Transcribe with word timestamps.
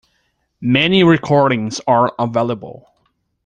Many 0.63 1.03
recordings 1.03 1.79
are 1.85 2.11
available. 2.17 2.89